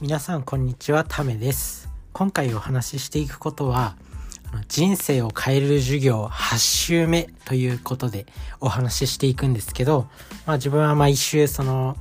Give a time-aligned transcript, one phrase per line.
[0.00, 1.90] 皆さんこんにちはためです。
[2.14, 3.96] 今回お話ししていくことは
[4.66, 8.24] 人生を変える授業8週目ということで
[8.60, 10.08] お話ししていくんですけど、
[10.46, 11.98] まあ、自分は毎週その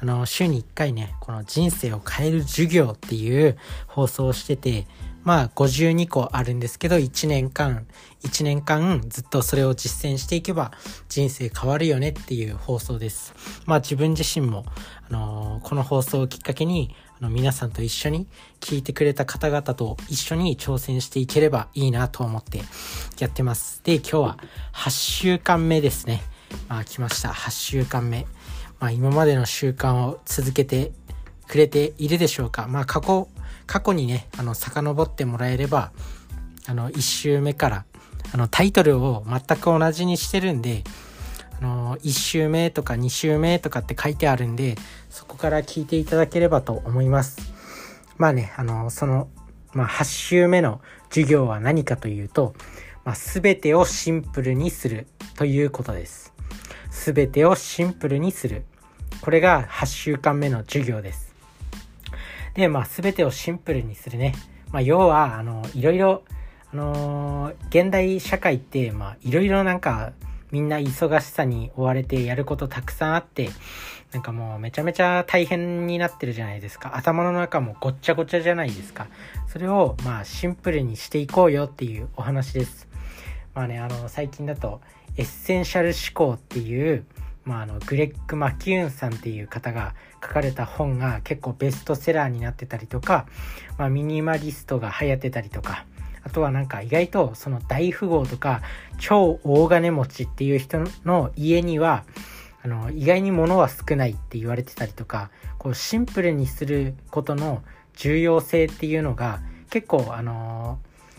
[0.00, 3.58] あの週に1回ねこの人生を変える授業っていう
[3.88, 4.86] 放送をしてて
[5.24, 7.84] まあ52個あるんですけど1年間
[8.22, 10.70] 1年間ずっとそれを実践していけば
[11.08, 13.34] 人生変わるよねっていう放送です。
[13.66, 14.64] まあ自分自身も、
[15.10, 18.26] あの、この放送をきっかけにの皆さんと一緒に
[18.60, 22.62] 聞いてくれた方々と一緒に挑戦していければいいなと思って
[23.18, 23.82] やってます。
[23.84, 24.38] で、今日は
[24.74, 26.22] 8週間目ですね。
[26.68, 27.30] まあ来ました。
[27.30, 28.26] 8週間目。
[28.78, 30.92] まあ今までの習慣を続けて
[31.46, 32.66] くれているでしょうか。
[32.66, 33.28] まあ過去、
[33.66, 35.92] 過去にね、あの遡ってもらえれば、
[36.66, 37.84] あの1週目から
[38.32, 40.84] あのタイトルを全く同じにしてるんで、
[41.60, 44.76] あの1週目とか2週目とかって書いてあるんで
[45.10, 47.52] そこから聞いていただければと思います。
[48.16, 49.28] まあねあのその、
[49.72, 52.54] まあ、8週目の授業は何かというと、
[53.04, 56.32] まあ、全てをシンプルにするということです。
[56.90, 58.64] 全てをシンプルにする。
[59.20, 61.34] これが8週間目の授業です。
[62.54, 64.34] でまあ全てをシンプルにするね、
[64.72, 66.22] まあ、要はあのいろいろ
[66.72, 70.12] あのー、現代社会って、まあ、いろいろなんか、
[70.50, 73.50] みんな忙しさに追われてやることたくさんあって、
[74.12, 76.96] なんかもうめちゃめちゃ大変になってるじゃないですか。
[76.96, 79.06] 頭の中もごっちゃごちゃじゃないですか。
[79.46, 82.88] それをまあシンプルにしていこうよっていうお話です。
[83.54, 84.80] まあね、あの最近だと
[85.16, 87.04] エッセンシャル思考っていう、
[87.44, 93.26] まあ、あのグレッグ・マキューンさんっていう方が書かれた本が結構ベストセラーになってたりとか、
[93.78, 95.84] まあ、ミニマリストが流行ってたりとか、
[96.22, 98.62] あとはなんか意外とその大富豪とか
[98.98, 102.04] 超大金持ちっていう人の家には
[102.62, 107.62] あの意外に物は少ないって言われてたりとかこうシンプルにすることの
[107.94, 110.78] 重要性っていうのが結構あの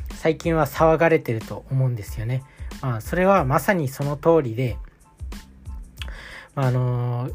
[0.10, 2.44] ー、最近は騒がれてると思うんですよね。
[2.82, 4.78] まあ、それはまさにその通りで、
[6.56, 7.34] まあ、あのー、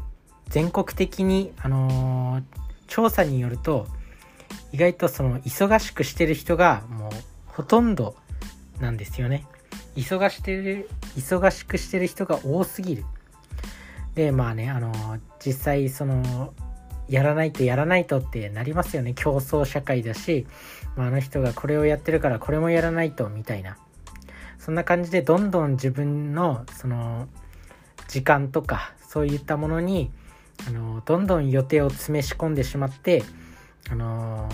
[0.49, 2.43] 全国的に、あのー、
[2.87, 3.87] 調査によると
[4.71, 6.83] 意外とその忙しくしてる人が
[7.57, 8.15] ほとんど
[8.79, 9.47] なんですよね。
[9.95, 10.87] 忙してる、
[11.17, 13.05] 忙しくしてる人が多すぎる。
[14.13, 14.93] で、まあね、あの、
[15.43, 16.53] 実際その、
[17.09, 19.13] やらないとやらないとってなりますよね。
[19.15, 20.45] 競争社会だし、
[20.95, 23.77] まあ、あの人がこれをやってるからこれもやらないとみたいな。
[24.59, 27.27] そんな感じでどんどん自分のその
[28.07, 30.11] 時間とかそういったものに
[30.67, 33.23] あのどんどん予定を詰め仕込んでしまって
[33.89, 34.49] あの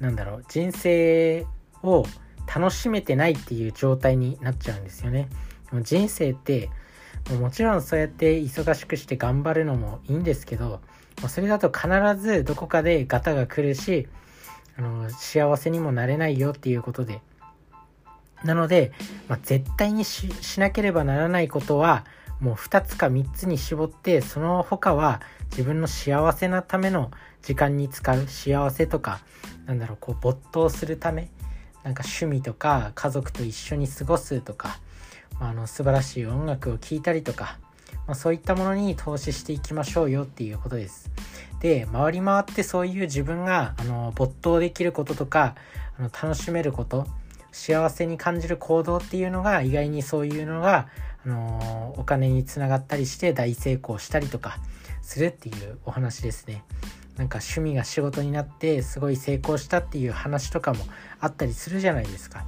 [0.00, 1.46] なんだろう人生
[1.82, 2.04] を
[2.46, 5.28] 楽しめてないっていう状態になっちゃうんですよね。
[5.70, 6.70] でも人生って
[7.38, 10.80] もちろんそうやって忙しくして頑張るのもいいんですけど
[11.28, 11.88] それだと必
[12.20, 14.08] ずどこかでガタが来るし
[14.76, 17.20] あの幸せにもなれないよっていうことで
[18.42, 18.92] なので、
[19.28, 22.04] まあ、絶対にしなければならないことは
[22.40, 25.20] もう2つか3つに絞ってその他は
[25.50, 27.10] 自分の幸せなための
[27.42, 29.20] 時間に使う幸せとか
[29.66, 31.30] なんだろうこう没頭するため
[31.82, 34.78] なんか趣味とか家族と一緒に過ごすとか、
[35.38, 37.58] まあ、あの素晴らしい音楽を聴いたりとか、
[38.06, 41.10] まあ、そういったものに投資していきましょうよっていうことです。
[41.60, 45.54] で回り回ってそういう自分があの没頭できることとか
[45.98, 47.06] あの楽しめること
[47.52, 50.88] 幸せに感じる行動っていうのが意外にそういうのが、
[51.24, 54.58] あのお金につながったりして大成功したりとか
[55.02, 56.64] するっていうお話ですね。
[57.20, 60.82] なんか趣味が仕事になってすごい成功したっていう話とかも
[61.20, 62.46] あったりするじゃないですか。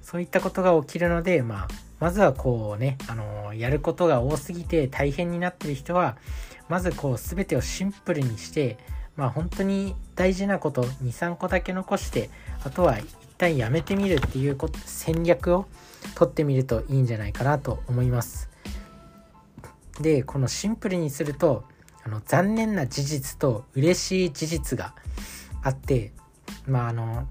[0.00, 1.68] そういったことが起きるので、まあ、
[2.00, 6.16] まずはこうね、あの、やることが多すぎて大変になってる人は、
[6.70, 8.78] まずこう全てをシンプルにして、
[9.14, 12.30] まあ本当に大事なこと2、3個だけ残して、
[12.64, 15.66] あとは一旦やめてみるっていうこ戦略を
[16.14, 18.48] 取ってみるといいんじゃないかなと思います。
[20.00, 21.64] で、このシンプルにすると、
[22.04, 24.94] あの残念な事実と嬉しい事実が
[25.62, 26.12] あって
[26.66, 27.26] まああの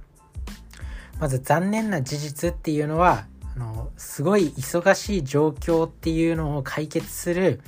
[1.20, 7.62] まず残念な事実っていうのはあのすごい忙しい状況っていうのを解決する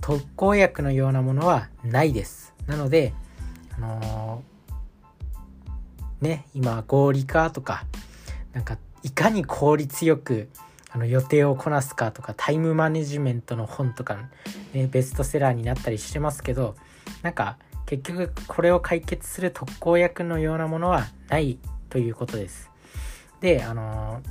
[0.00, 2.54] 特効薬のようなものはないです。
[2.66, 3.14] なので、
[3.76, 7.84] あのー、ね、今合理化とか、
[8.52, 10.48] なんかいかに効率よく
[10.94, 14.16] あの予定をこなすかとかタイムマネジメントの本とか、
[14.72, 16.76] ね、ベストセラーになったりしてますけど
[17.22, 21.58] なんか結局これを解決する特効薬のようなものはない
[21.90, 22.70] ということです。
[23.40, 24.22] であの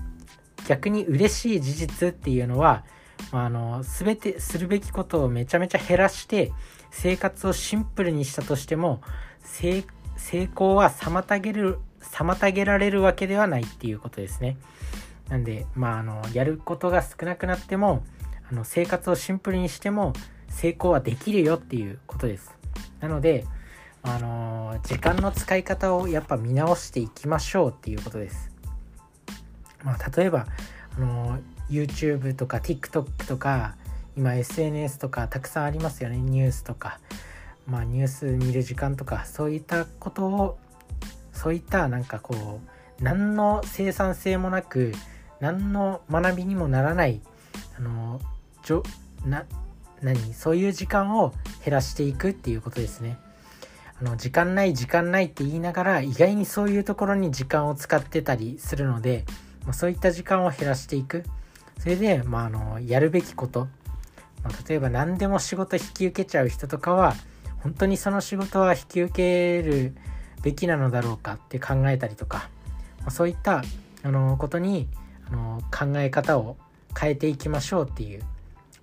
[0.66, 2.86] 逆に嬉しい事実っていうのは
[3.34, 6.54] あの全てするべきことをめちゃめちゃ減らして
[6.92, 9.02] 生活をシンプルにしたとしても
[9.42, 9.84] 成
[10.16, 14.58] 成功は妨げる妨げられるわけではないっていうことですね。
[15.34, 18.04] なんで、まあ、あのやることが少なくなっても
[18.52, 20.14] あの生活をシンプルにしても
[20.48, 22.52] 成功はできるよっていうことです。
[23.00, 23.44] なので、
[24.04, 28.52] あの時間の使い方をやっぱ見直していきましょうっていうことです。
[29.84, 30.46] まあ、例えば、
[30.96, 33.76] あの YouTube とか TikTok とか
[34.16, 37.00] 今 SNS とかたくさんありますよねニュースとか
[37.66, 40.60] まあニュース見る時間とかそういったことを
[41.32, 42.60] そういったなんかこ
[43.00, 44.94] う何の生産性もなく
[45.44, 47.20] 何の学びにもならない
[47.78, 48.22] あの
[48.64, 48.84] じょ
[49.26, 49.44] な
[50.02, 51.34] 何そういう時間を
[51.66, 53.18] 減らしていくっていうことですね。
[54.00, 59.26] あの時間ない時間ないって言いながら意外にそういうところに時間を使ってたりするので、
[59.66, 61.24] まあ、そういった時間を減らしていく
[61.78, 63.68] それで、まあ、あのやるべきこと、
[64.44, 67.16] まあ、例えば何でも仕事引き受けちゃう人とかは
[67.62, 69.94] 本当にその仕事は引き受ける
[70.42, 72.50] べきなのだろうかって考えたりとか、
[73.02, 73.64] まあ、そういった
[74.04, 74.88] あのことに
[75.34, 76.56] の考え方を
[76.98, 78.22] 変えていきましょうっていう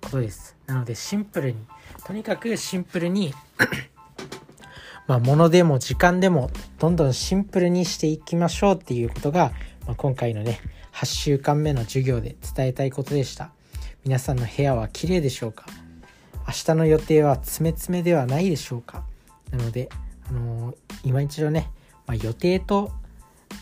[0.01, 0.55] ことです。
[0.67, 1.57] なのでシンプルに
[2.05, 3.33] とにかくシンプルに
[5.07, 9.51] まあ物でも時間でもどんどんシンプルにしていきましょうっていうことが、
[9.85, 10.59] まあ、今回のね
[10.93, 13.51] 8週間目の授業で伝えたいことでした。
[14.03, 15.65] 皆さんの部屋は綺麗でしょうか？
[16.47, 19.03] 明日の予定は詰め詰めではないでしょうか？
[19.51, 19.89] なので、
[20.27, 21.69] あのー、今一度ね、
[22.07, 22.91] まあ、予定と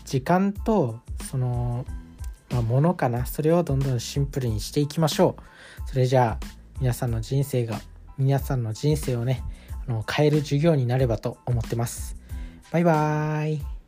[0.04, 1.00] 時間と
[1.30, 1.84] その
[2.50, 3.26] まあ、ものかな。
[3.26, 5.36] それをどんどんシンプルにしていきましょ
[5.86, 5.88] う。
[5.88, 6.46] それじゃあ
[6.80, 7.80] 皆さんの人生が
[8.18, 9.42] 皆さんの人生をね
[9.86, 12.16] あの変える授業になればと思ってます。
[12.70, 13.79] バイバーイ。